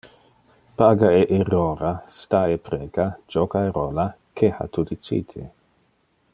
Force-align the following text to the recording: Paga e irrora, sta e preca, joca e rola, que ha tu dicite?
Paga 0.79 1.09
e 1.11 1.21
irrora, 1.37 1.91
sta 2.19 2.41
e 2.49 2.57
preca, 2.67 3.07
joca 3.31 3.59
e 3.67 3.69
rola, 3.77 4.07
que 4.35 4.47
ha 4.55 4.65
tu 4.73 4.81
dicite? 4.91 5.41